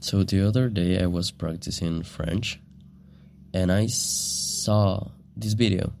So 0.00 0.24
the 0.24 0.46
other 0.46 0.68
day 0.68 1.00
I 1.00 1.06
was 1.06 1.30
practicing 1.30 2.02
French 2.02 2.58
and 3.52 3.70
I 3.70 3.86
saw 3.86 5.10
this 5.36 5.52
video 5.52 5.92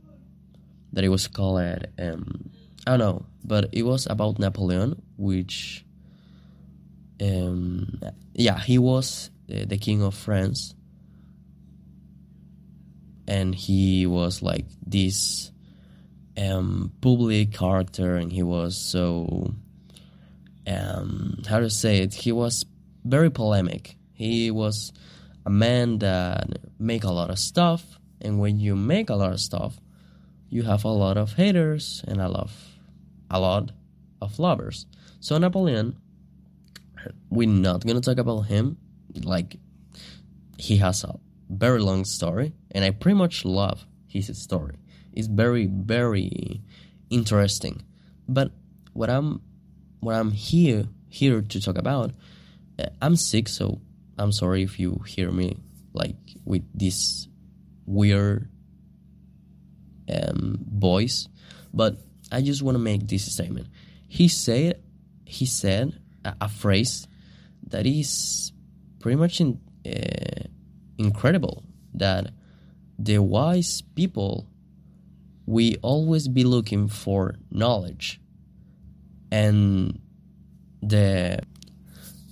that 0.92 1.04
it 1.04 1.08
was 1.08 1.28
called 1.28 1.86
um, 1.98 2.50
I 2.86 2.96
don't 2.96 2.98
know, 2.98 3.26
but 3.44 3.68
it 3.72 3.82
was 3.82 4.06
about 4.06 4.38
Napoleon, 4.38 5.02
which 5.16 5.84
um, 7.20 8.00
yeah, 8.32 8.58
he 8.58 8.78
was 8.78 9.30
the, 9.46 9.66
the 9.66 9.76
king 9.76 10.02
of 10.02 10.14
France, 10.14 10.74
and 13.28 13.54
he 13.54 14.06
was 14.06 14.42
like 14.42 14.66
this 14.86 15.50
um, 16.38 16.92
public 17.02 17.52
character, 17.52 18.16
and 18.16 18.32
he 18.32 18.42
was 18.42 18.78
so 18.78 19.54
um, 20.66 21.42
how 21.46 21.60
to 21.60 21.68
say 21.68 22.00
it. 22.00 22.14
He 22.14 22.32
was 22.32 22.64
very 23.04 23.30
polemic. 23.30 23.96
He 24.12 24.50
was 24.50 24.92
a 25.46 25.50
man 25.50 25.98
that 25.98 26.48
make 26.78 27.04
a 27.04 27.10
lot 27.10 27.30
of 27.30 27.38
stuff, 27.38 27.98
and 28.20 28.38
when 28.38 28.58
you 28.58 28.76
make 28.76 29.10
a 29.10 29.14
lot 29.14 29.32
of 29.32 29.40
stuff, 29.40 29.80
you 30.48 30.62
have 30.64 30.84
a 30.84 30.88
lot 30.88 31.16
of 31.16 31.34
haters 31.34 32.04
and 32.06 32.20
a 32.20 32.28
lot, 32.28 32.50
a 33.30 33.40
lot 33.40 33.72
of 34.20 34.38
lovers. 34.38 34.86
So 35.20 35.38
Napoleon, 35.38 35.96
we're 37.30 37.48
not 37.48 37.86
gonna 37.86 38.00
talk 38.00 38.18
about 38.18 38.42
him. 38.42 38.76
Like 39.22 39.56
he 40.58 40.76
has 40.78 41.04
a 41.04 41.18
very 41.48 41.80
long 41.80 42.04
story, 42.04 42.52
and 42.72 42.84
I 42.84 42.90
pretty 42.90 43.16
much 43.16 43.44
love 43.44 43.86
his 44.06 44.26
story. 44.38 44.76
It's 45.12 45.28
very 45.28 45.66
very 45.66 46.62
interesting. 47.10 47.82
But 48.28 48.52
what 48.92 49.08
I'm 49.10 49.40
what 50.00 50.14
I'm 50.14 50.32
here 50.32 50.84
here 51.08 51.42
to 51.42 51.60
talk 51.60 51.78
about, 51.78 52.12
I'm 53.00 53.16
sick, 53.16 53.48
so 53.48 53.80
I'm 54.18 54.32
sorry 54.32 54.62
if 54.62 54.78
you 54.78 55.02
hear 55.06 55.30
me 55.30 55.56
like 55.92 56.16
with 56.44 56.62
this 56.74 57.28
weird 57.86 58.48
um, 60.12 60.58
voice, 60.72 61.28
but 61.72 61.96
I 62.30 62.42
just 62.42 62.62
want 62.62 62.76
to 62.76 62.78
make 62.78 63.06
this 63.06 63.32
statement. 63.32 63.68
He 64.08 64.28
said 64.28 64.82
he 65.24 65.46
said 65.46 66.00
a, 66.24 66.34
a 66.42 66.48
phrase 66.48 67.06
that 67.68 67.86
is 67.86 68.52
pretty 69.00 69.16
much 69.16 69.40
in, 69.40 69.60
uh, 69.86 70.48
incredible. 70.98 71.64
That 71.94 72.32
the 72.98 73.18
wise 73.18 73.82
people 73.82 74.46
we 75.46 75.76
always 75.82 76.28
be 76.28 76.44
looking 76.44 76.88
for 76.88 77.34
knowledge, 77.50 78.20
and 79.32 80.00
the 80.82 81.40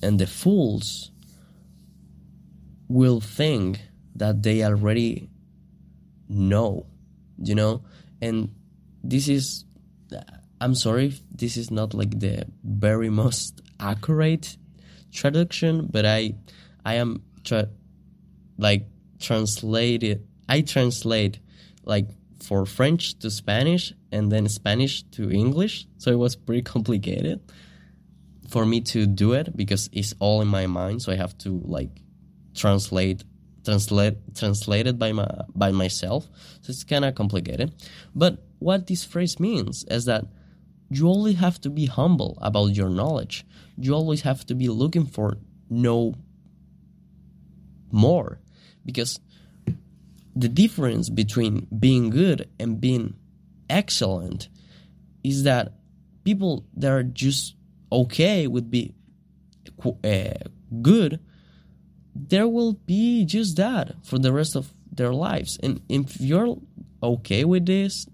and 0.02 0.18
the 0.18 0.26
fools 0.26 1.10
will 2.88 3.20
think 3.20 3.80
that 4.16 4.42
they 4.42 4.64
already 4.64 5.28
know, 6.28 6.86
you 7.38 7.54
know, 7.54 7.82
and 8.20 8.54
this 9.02 9.28
is 9.28 9.64
I'm 10.60 10.74
sorry 10.74 11.14
this 11.30 11.56
is 11.56 11.70
not 11.70 11.94
like 11.94 12.18
the 12.18 12.44
very 12.64 13.10
most 13.10 13.60
accurate 13.80 14.56
traduction, 15.12 15.88
but 15.90 16.04
I 16.04 16.34
I 16.84 16.94
am 16.94 17.22
tra- 17.44 17.68
like 18.56 18.86
translated 19.20 20.26
I 20.48 20.62
translate 20.62 21.38
like 21.84 22.08
for 22.42 22.64
French 22.66 23.18
to 23.18 23.30
Spanish 23.30 23.92
and 24.10 24.32
then 24.32 24.48
Spanish 24.48 25.02
to 25.10 25.30
English, 25.30 25.86
so 25.98 26.10
it 26.10 26.18
was 26.18 26.34
pretty 26.36 26.62
complicated 26.74 27.40
for 28.48 28.64
me 28.64 28.80
to 28.80 29.06
do 29.06 29.32
it 29.32 29.56
because 29.56 29.88
it's 29.92 30.14
all 30.18 30.40
in 30.40 30.48
my 30.48 30.66
mind, 30.66 31.02
so 31.02 31.12
I 31.12 31.16
have 31.16 31.36
to 31.38 31.60
like 31.64 32.02
translate 32.54 33.22
translate 33.64 34.16
translated 34.34 34.98
by 34.98 35.12
my 35.12 35.28
by 35.54 35.70
myself. 35.70 36.28
So 36.62 36.70
it's 36.70 36.84
kind 36.84 37.04
of 37.04 37.14
complicated. 37.14 37.72
But 38.14 38.38
what 38.58 38.86
this 38.86 39.04
phrase 39.04 39.38
means 39.38 39.84
is 39.84 40.06
that 40.06 40.24
you 40.90 41.06
always 41.06 41.36
have 41.36 41.60
to 41.60 41.70
be 41.70 41.86
humble 41.86 42.38
about 42.40 42.68
your 42.68 42.88
knowledge. 42.88 43.44
You 43.76 43.94
always 43.94 44.22
have 44.22 44.46
to 44.46 44.54
be 44.54 44.68
looking 44.68 45.06
for 45.06 45.36
know 45.68 46.14
more 47.92 48.40
because 48.84 49.20
the 50.34 50.48
difference 50.48 51.10
between 51.10 51.66
being 51.78 52.10
good 52.10 52.48
and 52.58 52.80
being 52.80 53.14
excellent 53.68 54.48
is 55.22 55.42
that 55.42 55.74
people 56.24 56.64
that 56.74 56.90
are 56.90 57.02
just 57.02 57.54
okay 57.90 58.46
would 58.46 58.70
be 58.70 58.94
uh, 60.04 60.30
good 60.82 61.20
there 62.26 62.48
will 62.48 62.72
be 62.72 63.24
just 63.24 63.56
that 63.56 63.94
for 64.02 64.18
the 64.18 64.32
rest 64.32 64.56
of 64.56 64.72
their 64.90 65.12
lives. 65.12 65.58
And 65.62 65.80
if 65.88 66.20
you're 66.20 66.56
okay 67.02 67.44
with 67.44 67.66
this, 67.66 68.06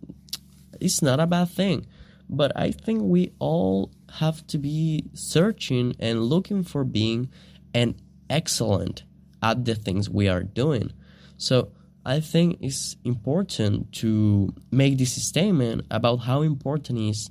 it's 0.80 1.00
not 1.00 1.20
a 1.20 1.26
bad 1.26 1.48
thing. 1.48 1.86
But 2.28 2.52
I 2.56 2.70
think 2.70 3.02
we 3.02 3.32
all 3.38 3.90
have 4.18 4.46
to 4.48 4.58
be 4.58 5.04
searching 5.14 5.94
and 5.98 6.24
looking 6.24 6.62
for 6.62 6.84
being 6.84 7.30
an 7.72 7.96
excellent 8.28 9.04
at 9.42 9.64
the 9.64 9.74
things 9.74 10.10
we 10.10 10.28
are 10.28 10.42
doing. 10.42 10.92
So 11.36 11.72
I 12.04 12.20
think 12.20 12.58
it's 12.60 12.96
important 13.04 13.92
to 13.94 14.52
make 14.70 14.98
this 14.98 15.22
statement 15.22 15.86
about 15.90 16.16
how 16.16 16.42
important 16.42 16.98
it 16.98 17.08
is 17.08 17.30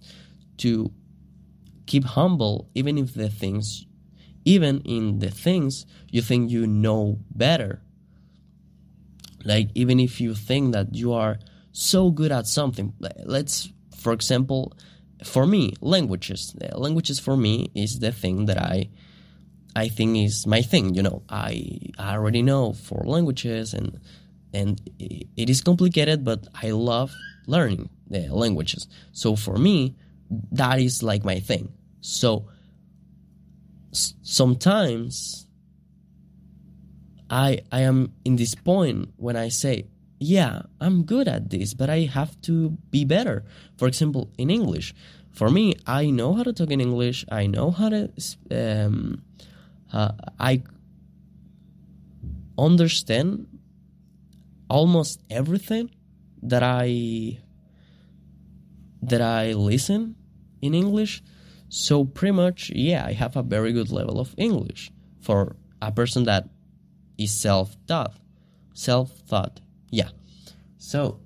to 0.57 0.91
keep 1.85 2.03
humble 2.03 2.69
even 2.75 2.97
if 2.97 3.13
the 3.13 3.29
things 3.29 3.85
even 4.45 4.81
in 4.81 5.19
the 5.19 5.29
things 5.29 5.85
you 6.09 6.21
think 6.21 6.51
you 6.51 6.67
know 6.67 7.19
better. 7.31 7.81
Like, 9.45 9.69
even 9.75 9.99
if 9.99 10.21
you 10.21 10.35
think 10.35 10.73
that 10.73 10.93
you 10.95 11.13
are 11.13 11.37
so 11.71 12.11
good 12.11 12.31
at 12.31 12.47
something, 12.47 12.93
let's, 13.25 13.71
for 13.97 14.13
example, 14.13 14.73
for 15.23 15.45
me, 15.45 15.73
languages. 15.81 16.55
Languages 16.73 17.19
for 17.19 17.37
me 17.37 17.71
is 17.75 17.99
the 17.99 18.11
thing 18.11 18.45
that 18.45 18.57
I. 18.57 18.89
I 19.75 19.89
think 19.89 20.17
is 20.17 20.45
my 20.45 20.61
thing, 20.61 20.93
you 20.93 21.01
know. 21.01 21.23
I, 21.29 21.79
I 21.97 22.13
already 22.13 22.43
know 22.43 22.73
four 22.73 23.01
languages 23.05 23.73
and 23.73 23.99
and 24.53 24.79
it 24.99 25.49
is 25.49 25.61
complicated, 25.61 26.23
but 26.23 26.47
I 26.61 26.69
love 26.69 27.11
learning 27.47 27.89
the 28.07 28.27
languages. 28.29 28.87
So 29.13 29.35
for 29.35 29.57
me, 29.57 29.95
that 30.29 30.79
is 30.79 31.03
like 31.03 31.23
my 31.23 31.39
thing. 31.39 31.73
So 32.01 32.49
sometimes 33.91 35.47
I 37.29 37.61
I 37.71 37.81
am 37.81 38.13
in 38.25 38.35
this 38.35 38.55
point 38.55 39.09
when 39.17 39.35
I 39.35 39.49
say, 39.49 39.87
yeah, 40.19 40.63
I'm 40.79 41.03
good 41.03 41.27
at 41.27 41.49
this, 41.49 41.73
but 41.73 41.89
I 41.89 42.01
have 42.01 42.39
to 42.43 42.71
be 42.91 43.05
better. 43.05 43.43
For 43.77 43.87
example, 43.87 44.31
in 44.37 44.49
English, 44.49 44.93
for 45.31 45.49
me, 45.49 45.73
I 45.85 46.09
know 46.09 46.33
how 46.33 46.43
to 46.43 46.53
talk 46.53 46.71
in 46.71 46.79
English. 46.79 47.25
I 47.31 47.47
know 47.47 47.71
how 47.71 47.89
to 47.89 48.09
um, 48.51 49.23
uh, 49.91 50.11
I 50.39 50.63
understand 52.57 53.47
almost 54.69 55.21
everything 55.29 55.89
that 56.41 56.63
I 56.63 57.39
that 59.09 59.21
I 59.21 59.53
listen 59.53 60.15
in 60.61 60.73
English 60.73 61.23
so 61.73 62.05
pretty 62.05 62.33
much, 62.33 62.69
yeah, 62.69 63.03
I 63.03 63.13
have 63.13 63.35
a 63.35 63.41
very 63.41 63.73
good 63.73 63.91
level 63.91 64.19
of 64.19 64.35
English 64.37 64.91
for 65.19 65.55
a 65.81 65.91
person 65.91 66.25
that 66.25 66.49
is 67.17 67.33
self-taught. 67.33 68.13
Self-taught, 68.75 69.59
yeah. 69.89 70.09
So, 70.77 71.19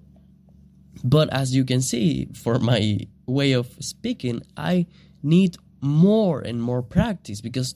but 1.03 1.29
as 1.33 1.53
you 1.53 1.65
can 1.65 1.81
see, 1.81 2.29
for 2.33 2.59
my 2.59 2.99
way 3.25 3.51
of 3.51 3.67
speaking, 3.81 4.41
I 4.55 4.87
need 5.21 5.57
more 5.81 6.39
and 6.39 6.61
more 6.61 6.81
practice 6.81 7.41
because 7.41 7.75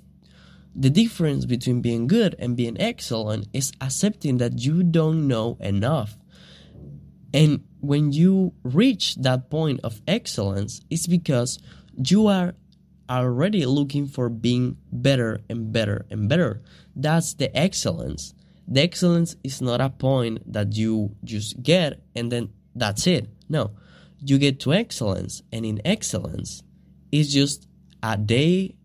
the 0.73 0.89
difference 0.89 1.45
between 1.45 1.81
being 1.81 2.07
good 2.07 2.35
and 2.39 2.55
being 2.55 2.79
excellent 2.79 3.47
is 3.51 3.73
accepting 3.81 4.37
that 4.37 4.59
you 4.59 4.81
don't 4.83 5.27
know 5.27 5.57
enough. 5.59 6.17
And 7.33 7.63
when 7.79 8.11
you 8.11 8.53
reach 8.63 9.15
that 9.15 9.49
point 9.49 9.79
of 9.83 10.01
excellence, 10.07 10.81
it's 10.89 11.07
because 11.07 11.59
you 12.03 12.27
are 12.27 12.55
already 13.09 13.65
looking 13.65 14.07
for 14.07 14.29
being 14.29 14.77
better 14.91 15.39
and 15.49 15.71
better 15.71 16.05
and 16.09 16.29
better. 16.29 16.61
That's 16.95 17.33
the 17.33 17.55
excellence. 17.57 18.33
The 18.67 18.81
excellence 18.81 19.35
is 19.43 19.61
not 19.61 19.81
a 19.81 19.89
point 19.89 20.51
that 20.53 20.75
you 20.75 21.15
just 21.23 21.61
get 21.61 22.01
and 22.15 22.31
then 22.31 22.49
that's 22.75 23.07
it. 23.07 23.29
No, 23.49 23.71
you 24.23 24.37
get 24.37 24.59
to 24.61 24.73
excellence, 24.73 25.41
and 25.51 25.65
in 25.65 25.81
excellence, 25.83 26.63
it's 27.11 27.33
just 27.33 27.67
a 28.01 28.15
day 28.17 28.75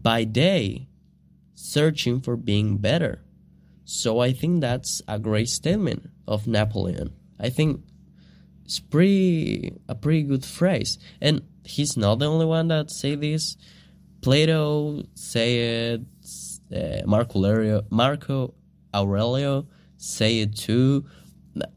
by 0.00 0.24
day 0.24 0.88
searching 1.54 2.20
for 2.20 2.36
being 2.36 2.78
better. 2.78 3.20
So 3.90 4.20
I 4.20 4.34
think 4.34 4.60
that's 4.60 5.00
a 5.08 5.18
great 5.18 5.48
statement 5.48 6.10
of 6.26 6.46
Napoleon. 6.46 7.14
I 7.40 7.48
think 7.48 7.80
it's 8.66 8.80
pretty 8.80 9.72
a 9.88 9.94
pretty 9.94 10.24
good 10.24 10.44
phrase. 10.44 10.98
And 11.22 11.40
he's 11.64 11.96
not 11.96 12.18
the 12.18 12.26
only 12.26 12.44
one 12.44 12.68
that 12.68 12.90
say 12.90 13.14
this. 13.14 13.56
Plato 14.20 15.04
say 15.14 15.94
it. 15.94 16.02
uh, 16.70 17.00
Marco 17.06 17.82
Marco 17.88 18.52
Aurelio 18.94 19.66
say 19.96 20.40
it 20.40 20.54
too. 20.54 21.06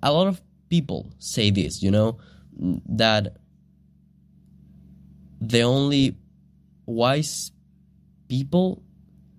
A 0.03 0.11
lot 0.11 0.27
of 0.27 0.41
people 0.67 1.13
say 1.17 1.49
this, 1.49 1.81
you 1.81 1.91
know, 1.91 2.19
that 2.89 3.37
the 5.39 5.61
only 5.61 6.17
wise 6.85 7.53
people 8.27 8.83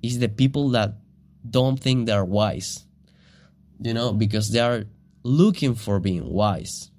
is 0.02 0.20
the 0.20 0.30
people 0.30 0.70
that 0.70 1.01
don't 1.48 1.78
think 1.78 2.06
they're 2.06 2.24
wise, 2.24 2.84
you 3.80 3.94
know, 3.94 4.12
because 4.12 4.50
they 4.50 4.60
are 4.60 4.84
looking 5.22 5.74
for 5.74 6.00
being 6.00 6.28
wise, 6.28 6.90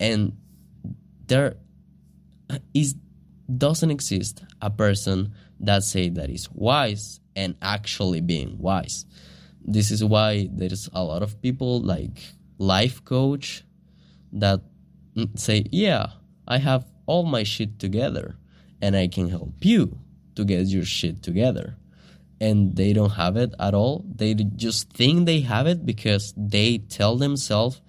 and 0.00 0.36
there 1.26 1.56
is 2.74 2.94
doesn't 3.58 3.90
exist 3.90 4.42
a 4.60 4.70
person 4.70 5.32
that 5.60 5.84
say 5.84 6.08
that 6.08 6.30
is 6.30 6.50
wise 6.52 7.20
and 7.36 7.54
actually 7.62 8.20
being 8.20 8.58
wise. 8.58 9.06
This 9.64 9.90
is 9.90 10.02
why 10.02 10.48
there's 10.52 10.88
a 10.92 11.02
lot 11.02 11.22
of 11.22 11.40
people 11.42 11.80
like 11.80 12.18
life 12.58 13.04
coach 13.04 13.64
that 14.32 14.60
say, 15.34 15.64
"Yeah, 15.70 16.10
I 16.46 16.58
have 16.58 16.86
all 17.06 17.24
my 17.24 17.42
shit 17.42 17.78
together 17.78 18.36
and 18.80 18.96
I 18.96 19.08
can 19.08 19.28
help 19.28 19.64
you 19.64 19.98
to 20.34 20.44
get 20.44 20.66
your 20.68 20.84
shit 20.84 21.22
together." 21.22 21.76
And 22.40 22.76
they 22.76 22.92
don't 22.92 23.10
have 23.10 23.36
it 23.36 23.54
at 23.58 23.72
all. 23.72 24.04
They 24.14 24.34
just 24.34 24.90
think 24.92 25.24
they 25.24 25.40
have 25.40 25.66
it 25.66 25.86
because 25.86 26.34
they 26.36 26.78
tell 26.78 27.16
themselves 27.16 27.80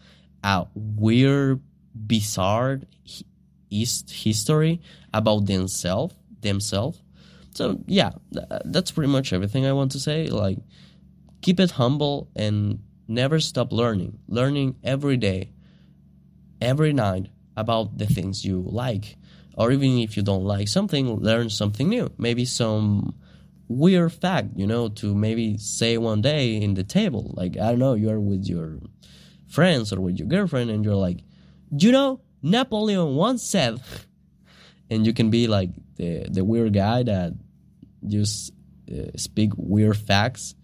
a 0.43 0.67
weird, 0.73 1.61
bizarre 1.93 2.81
East 3.69 4.11
history 4.11 4.81
about 5.13 5.45
themselves 5.45 6.15
themselves. 6.41 7.01
So 7.53 7.79
yeah 7.87 8.11
that's 8.65 8.91
pretty 8.91 9.11
much 9.11 9.33
everything 9.33 9.65
i 9.65 9.73
want 9.73 9.91
to 9.93 9.99
say. 9.99 10.27
Like 10.27 10.59
keep 11.41 11.59
it 11.59 11.71
humble 11.71 12.29
and 12.35 12.79
never 13.07 13.39
stop 13.39 13.71
learning. 13.71 14.19
Learning 14.27 14.75
every 14.83 15.17
day 15.17 15.51
every 16.61 16.93
night 16.93 17.27
about 17.55 17.97
the 17.97 18.05
things 18.05 18.45
you 18.45 18.63
like. 18.65 19.17
Or 19.57 19.71
even 19.71 19.97
if 19.97 20.15
you 20.15 20.23
don't 20.23 20.43
like 20.43 20.67
something 20.67 21.15
learn 21.15 21.49
something 21.49 21.89
new. 21.89 22.11
Maybe 22.17 22.45
some 22.45 23.15
weird 23.67 24.13
fact 24.13 24.47
you 24.55 24.65
know 24.65 24.87
to 24.87 25.13
maybe 25.13 25.57
say 25.57 25.97
one 25.97 26.21
day 26.21 26.55
in 26.55 26.73
the 26.73 26.83
table 26.83 27.33
like 27.35 27.57
i 27.57 27.69
don't 27.69 27.79
know 27.79 27.95
you're 27.95 28.19
with 28.19 28.45
your 28.45 28.79
friends 29.49 29.91
or 29.91 29.99
with 29.99 30.17
your 30.17 30.27
girlfriend 30.27 30.69
and 30.69 30.85
you're 30.85 30.95
like 30.95 31.19
you 31.77 31.91
know 31.91 32.21
napoleon 32.41 33.15
once 33.15 33.43
said 33.43 33.81
and 34.89 35.05
you 35.05 35.13
can 35.13 35.29
be 35.29 35.47
like 35.47 35.69
the 35.95 36.25
the 36.29 36.43
weird 36.43 36.73
guy 36.73 37.03
that 37.03 37.33
just 38.07 38.53
uh, 38.91 39.11
speak 39.15 39.51
weird 39.57 39.97
facts. 39.97 40.55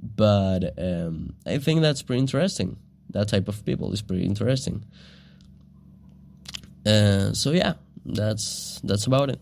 But 0.00 0.74
um, 0.78 1.34
i 1.44 1.58
think 1.58 1.82
that's 1.82 2.02
pretty 2.02 2.20
interesting. 2.20 2.78
That 3.10 3.28
type 3.28 3.48
of 3.48 3.64
people 3.64 3.92
is 3.92 4.02
pretty 4.02 4.24
interesting. 4.24 4.84
Uh, 6.86 7.32
so 7.32 7.50
yeah 7.50 7.74
that's 8.06 8.80
that's 8.84 9.06
about 9.06 9.28
it 9.28 9.40